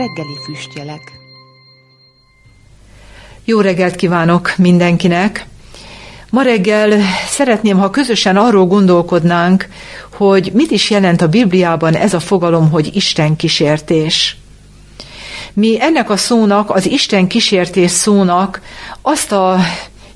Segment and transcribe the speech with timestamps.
[0.00, 1.12] reggeli füstjelek.
[3.44, 5.46] Jó reggelt kívánok mindenkinek!
[6.30, 9.68] Ma reggel szeretném, ha közösen arról gondolkodnánk,
[10.12, 14.36] hogy mit is jelent a Bibliában ez a fogalom, hogy Isten kísértés.
[15.52, 18.60] Mi ennek a szónak, az Isten kísértés szónak
[19.02, 19.58] azt a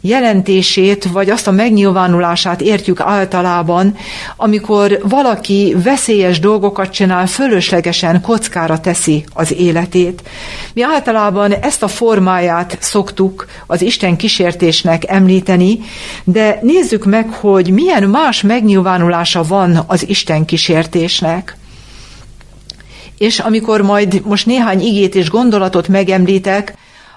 [0.06, 3.96] jelentését, vagy azt a megnyilvánulását értjük általában,
[4.36, 10.22] amikor valaki veszélyes dolgokat csinál, fölöslegesen kockára teszi az életét.
[10.74, 15.78] Mi általában ezt a formáját szoktuk az Isten kísértésnek említeni,
[16.24, 21.56] de nézzük meg, hogy milyen más megnyilvánulása van az Isten kísértésnek.
[23.18, 26.74] És amikor majd most néhány igét és gondolatot megemlítek,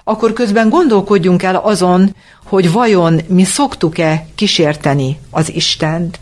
[0.08, 2.14] akkor közben gondolkodjunk el azon,
[2.48, 6.18] hogy vajon mi szoktuk-e kísérteni az Istent.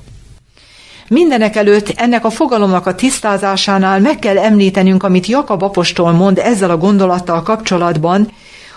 [1.09, 6.71] Mindenek előtt ennek a fogalomnak a tisztázásánál meg kell említenünk, amit Jakab apostol mond ezzel
[6.71, 8.31] a gondolattal kapcsolatban,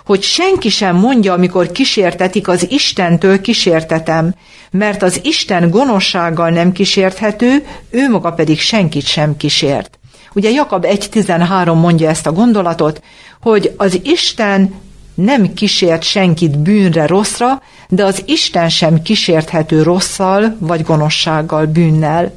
[0.05, 4.33] hogy senki sem mondja, amikor kísértetik, az Istentől kísértetem,
[4.71, 9.99] mert az Isten gonoszsággal nem kísérthető, ő maga pedig senkit sem kísért.
[10.33, 13.01] Ugye Jakab 1.13 mondja ezt a gondolatot,
[13.41, 14.73] hogy az Isten
[15.19, 22.33] nem kísért senkit bűnre, rosszra, de az Isten sem kísérthető rosszal vagy gonoszsággal, bűnnel.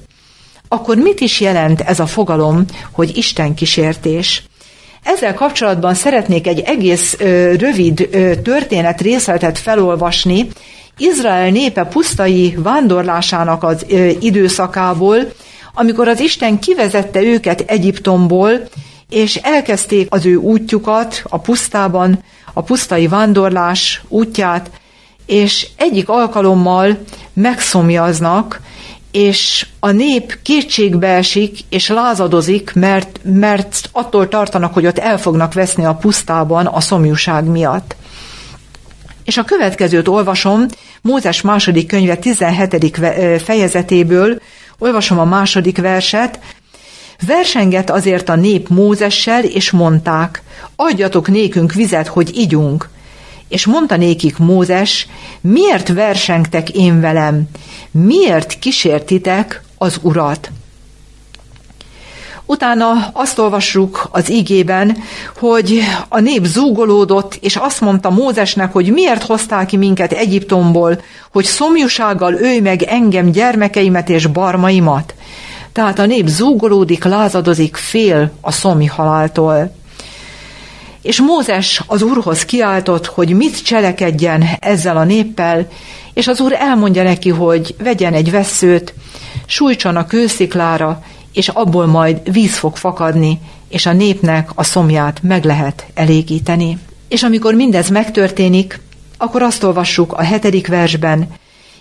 [0.68, 4.42] Akkor mit is jelent ez a fogalom, hogy Isten kísértés?
[5.02, 10.48] Ezzel kapcsolatban szeretnék egy egész ö, rövid ö, történet részletet felolvasni,
[10.96, 15.16] Izrael népe pusztai vándorlásának az ö, időszakából,
[15.74, 18.50] amikor az Isten kivezette őket Egyiptomból,
[19.08, 24.70] és elkezdték az ő útjukat a pusztában, a pusztai vándorlás útját,
[25.26, 26.98] és egyik alkalommal
[27.32, 28.60] megszomjaznak,
[29.10, 35.52] és a nép kétségbe esik, és lázadozik, mert, mert attól tartanak, hogy ott el fognak
[35.54, 37.96] veszni a pusztában a szomjúság miatt.
[39.24, 40.66] És a következőt olvasom,
[41.02, 42.98] Mózes második könyve 17.
[43.44, 44.40] fejezetéből,
[44.78, 46.38] olvasom a második verset,
[47.26, 50.42] Versenget azért a nép Mózessel, és mondták,
[50.76, 52.88] adjatok nékünk vizet, hogy igyunk.
[53.48, 55.06] És mondta nékik Mózes,
[55.40, 57.48] miért versengtek én velem?
[57.90, 60.50] Miért kísértitek az urat?
[62.46, 64.96] Utána azt olvassuk az igében,
[65.38, 71.00] hogy a nép zúgolódott, és azt mondta Mózesnek, hogy miért hoztál ki minket Egyiptomból,
[71.32, 75.14] hogy szomjúsággal ölj meg engem, gyermekeimet és barmaimat.
[75.72, 79.74] Tehát a nép zúgolódik, lázadozik, fél a szomi haláltól.
[81.02, 85.68] És Mózes az úrhoz kiáltott, hogy mit cselekedjen ezzel a néppel,
[86.14, 88.94] és az úr elmondja neki, hogy vegyen egy veszőt,
[89.46, 95.44] sújtson a kősziklára, és abból majd víz fog fakadni, és a népnek a szomját meg
[95.44, 96.78] lehet elégíteni.
[97.08, 98.80] És amikor mindez megtörténik,
[99.16, 101.28] akkor azt olvassuk a hetedik versben,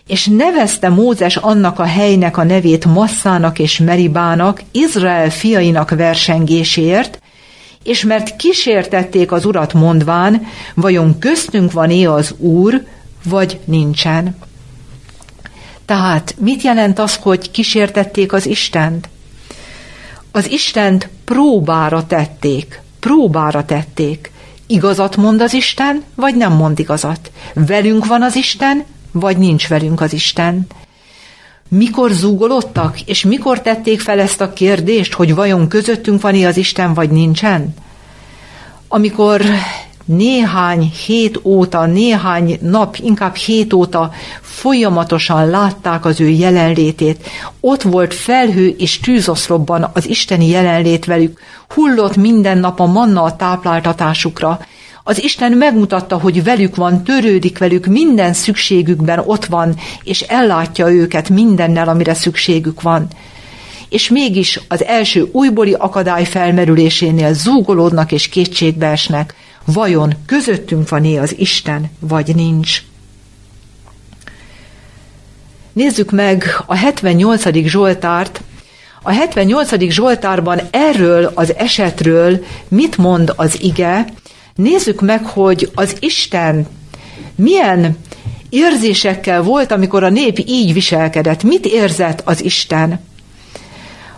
[0.08, 7.22] és nevezte Mózes annak a helynek a nevét Masszának és Meribának, Izrael fiainak versengésért,
[7.84, 12.84] és mert kísértették az urat mondván, vajon köztünk van-e az úr,
[13.24, 14.36] vagy nincsen.
[15.86, 19.10] Tehát mit jelent az, hogy kísértették az Istent?
[20.32, 24.32] Az Istent próbára tették, próbára tették.
[24.68, 27.32] Igazat mond az Isten, vagy nem mond igazat?
[27.54, 30.68] Velünk van az Isten, vagy nincs velünk az Isten?
[31.68, 36.94] Mikor zúgolódtak, és mikor tették fel ezt a kérdést, hogy vajon közöttünk van-e az Isten,
[36.94, 37.74] vagy nincsen?
[38.88, 39.42] Amikor
[40.06, 44.12] néhány hét óta, néhány nap, inkább hét óta
[44.42, 47.30] folyamatosan látták az ő jelenlétét.
[47.60, 53.36] Ott volt felhő és tűzoszlopban az isteni jelenlét velük, hullott minden nap a manna a
[53.36, 54.60] tápláltatásukra,
[55.12, 61.30] az Isten megmutatta, hogy velük van, törődik velük, minden szükségükben ott van, és ellátja őket
[61.30, 63.08] mindennel, amire szükségük van.
[63.90, 69.36] És mégis az első újbóli akadály felmerülésénél zúgolódnak és kétségbe esnek.
[69.66, 72.84] Vajon közöttünk van-e az Isten, vagy nincs?
[75.74, 77.68] Nézzük meg a 78.
[77.68, 78.42] Zsoltárt.
[79.02, 79.90] A 78.
[79.90, 84.06] Zsoltárban erről az esetről mit mond az ige,
[84.62, 86.68] Nézzük meg, hogy az Isten
[87.36, 87.98] milyen
[88.50, 91.44] érzésekkel volt, amikor a nép így viselkedett.
[91.44, 93.00] Mit érzett az Isten?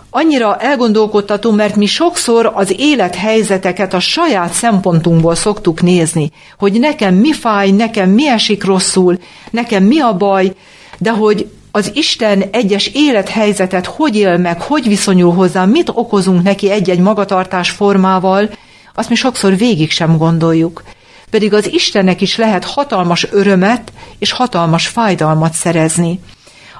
[0.10, 7.34] Annyira elgondolkodtató, mert mi sokszor az élethelyzeteket a saját szempontunkból szoktuk nézni, hogy nekem mi
[7.34, 9.18] fáj, nekem mi esik rosszul,
[9.51, 10.54] nekem mi a baj,
[10.98, 16.69] de hogy az Isten egyes élethelyzetet hogy él meg, hogy viszonyul hozzá, mit okozunk neki
[16.69, 18.50] egy-egy magatartás formával,
[18.95, 20.84] azt mi sokszor végig sem gondoljuk.
[21.30, 26.19] Pedig az Istennek is lehet hatalmas örömet és hatalmas fájdalmat szerezni.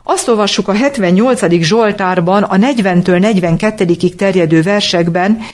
[0.04, 1.62] Azt olvassuk a 78.
[1.62, 3.86] Zsoltárban, a 40-től 42
[4.18, 5.46] terjedő versekben,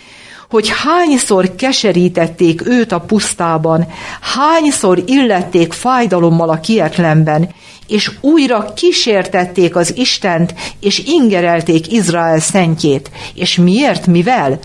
[0.50, 3.88] hogy hányszor keserítették őt a pusztában,
[4.22, 7.50] hányszor illették fájdalommal a kietlenben,
[7.88, 13.12] és újra kísértették az Istent, és ingerelték Izrael szentjét.
[13.34, 14.60] És miért, mivel?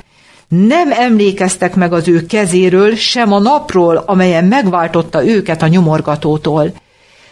[0.49, 6.73] Nem emlékeztek meg az ő kezéről, sem a napról, amelyen megváltotta őket a nyomorgatótól.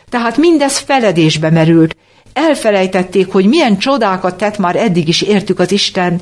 [0.09, 1.97] Tehát mindez feledésbe merült.
[2.33, 6.21] Elfelejtették, hogy milyen csodákat tett már eddig is értük az Isten,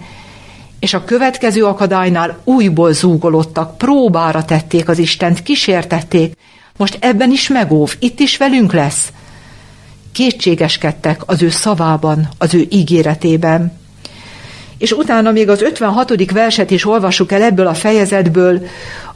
[0.78, 6.36] és a következő akadálynál újból zúgolottak, próbára tették az Istent, kísértették.
[6.76, 9.12] Most ebben is megóv, itt is velünk lesz.
[10.12, 13.79] Kétségeskedtek az ő szavában, az ő ígéretében.
[14.80, 16.32] És utána még az 56.
[16.32, 18.66] verset is olvassuk el ebből a fejezetből,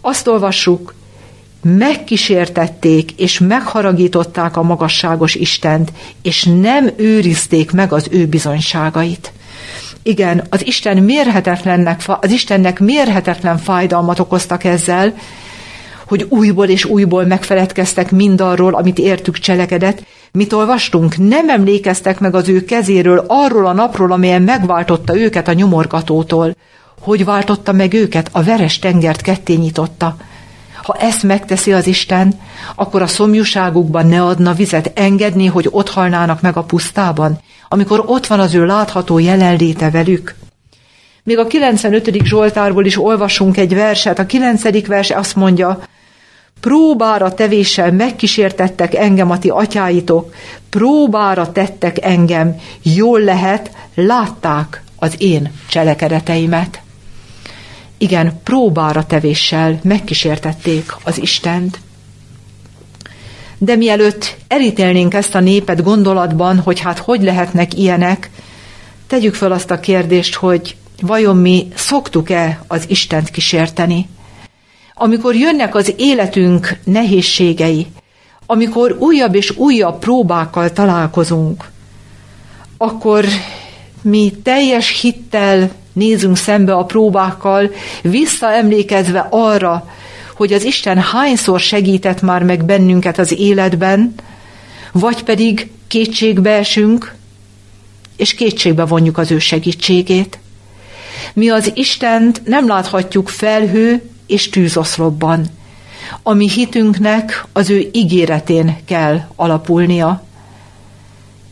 [0.00, 0.94] azt olvassuk,
[1.62, 9.32] megkísértették és megharagították a magasságos Istent, és nem őrizték meg az ő bizonyságait.
[10.02, 15.14] Igen, az Isten mérhetetlennek, az Istennek mérhetetlen fájdalmat okoztak ezzel,
[16.06, 20.02] hogy újból és újból megfeledkeztek mindarról, amit értük cselekedett.
[20.38, 21.16] Mit olvastunk?
[21.16, 26.56] Nem emlékeztek meg az ő kezéről arról a napról, amelyen megváltotta őket a nyomorgatótól.
[27.00, 28.28] Hogy váltotta meg őket?
[28.32, 30.16] A veres tengert ketté nyitotta.
[30.82, 32.40] Ha ezt megteszi az Isten,
[32.74, 37.38] akkor a szomjúságukban ne adna vizet engedni, hogy ott halnának meg a pusztában,
[37.68, 40.34] amikor ott van az ő látható jelenléte velük.
[41.22, 42.24] Még a 95.
[42.24, 44.18] Zsoltárból is olvasunk egy verset.
[44.18, 44.86] A 9.
[44.86, 45.82] vers azt mondja,
[46.64, 50.34] próbára tevéssel megkísértettek engem a ti atyáitok,
[50.70, 56.80] próbára tettek engem, jól lehet, látták az én cselekedeteimet.
[57.98, 61.80] Igen, próbára tevéssel megkísértették az Istent.
[63.58, 68.30] De mielőtt elítélnénk ezt a népet gondolatban, hogy hát hogy lehetnek ilyenek,
[69.06, 74.08] tegyük fel azt a kérdést, hogy vajon mi szoktuk-e az Istent kísérteni?
[74.94, 77.86] Amikor jönnek az életünk nehézségei,
[78.46, 81.64] amikor újabb és újabb próbákkal találkozunk,
[82.76, 83.24] akkor
[84.02, 87.70] mi teljes hittel nézünk szembe a próbákkal,
[88.02, 89.88] visszaemlékezve arra,
[90.34, 94.14] hogy az Isten hányszor segített már meg bennünket az életben,
[94.92, 97.14] vagy pedig kétségbe esünk,
[98.16, 100.38] és kétségbe vonjuk az ő segítségét.
[101.32, 105.46] Mi az Istent nem láthatjuk felhő és tűzoszlopban.
[106.22, 110.22] A mi hitünknek az ő ígéretén kell alapulnia.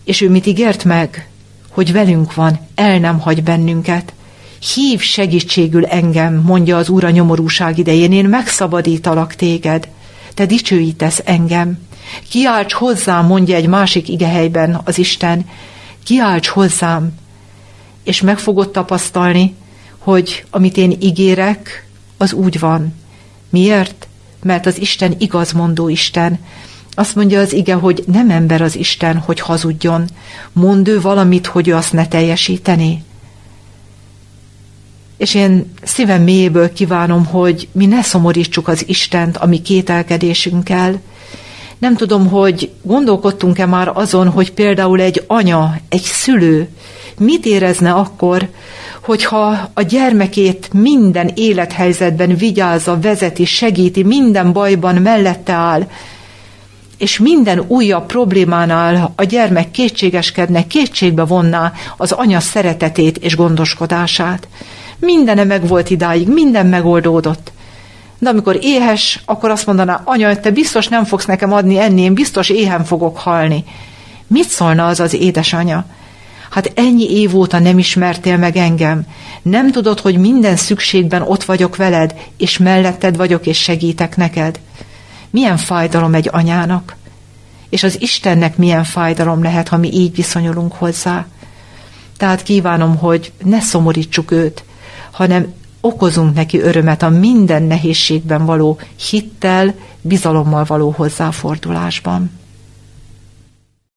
[0.05, 1.29] És ő mit ígért meg?
[1.71, 4.13] Hogy velünk van, el nem hagy bennünket.
[4.75, 9.89] Hív segítségül engem, mondja az Úr a nyomorúság idején, én megszabadítalak téged.
[10.35, 11.79] Te dicsőítesz engem.
[12.29, 15.49] Kiálts hozzám, mondja egy másik igehelyben az Isten.
[16.05, 17.15] Kiálts hozzám.
[18.05, 19.55] És meg fogod tapasztalni,
[19.99, 21.87] hogy amit én ígérek,
[22.23, 22.95] az úgy van.
[23.51, 24.09] Miért?
[24.43, 26.39] Mert az Isten igazmondó Isten.
[26.95, 30.09] Azt mondja az ige, hogy nem ember az Isten, hogy hazudjon.
[30.53, 33.05] Mond ő valamit, hogy ő azt ne teljesíteni.
[35.17, 41.01] És én szívem mélyéből kívánom, hogy mi ne szomorítsuk az Istent a mi kételkedésünkkel.
[41.83, 46.69] Nem tudom, hogy gondolkodtunk-e már azon, hogy például egy anya, egy szülő
[47.19, 48.49] mit érezne akkor,
[49.05, 55.91] hogyha a gyermekét minden élethelyzetben vigyázza, vezeti, segíti, minden bajban mellette áll,
[56.99, 64.49] és minden újabb problémánál a gyermek kétségeskedne, kétségbe vonná az anya szeretetét és gondoskodását.
[64.99, 67.52] Mindene meg volt idáig, minden megoldódott.
[68.23, 72.15] De amikor éhes, akkor azt mondaná, anya, te biztos nem fogsz nekem adni enni, én
[72.15, 73.65] biztos éhen fogok halni.
[74.27, 75.85] Mit szólna az az édesanya?
[76.51, 79.07] Hát ennyi év óta nem ismertél meg engem.
[79.43, 84.61] Nem tudod, hogy minden szükségben ott vagyok veled, és melletted vagyok, és segítek neked.
[85.31, 86.97] Milyen fájdalom egy anyának?
[87.69, 91.27] És az Istennek milyen fájdalom lehet, ha mi így viszonyulunk hozzá?
[92.17, 94.65] Tehát kívánom, hogy ne szomorítsuk őt,
[95.11, 98.79] hanem okozunk neki örömet a minden nehézségben való
[99.11, 102.31] hittel, bizalommal való hozzáfordulásban.